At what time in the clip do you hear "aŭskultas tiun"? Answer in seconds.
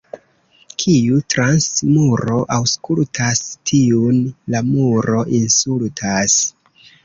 2.57-4.19